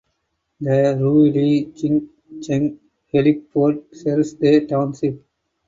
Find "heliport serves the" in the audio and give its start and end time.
3.13-4.65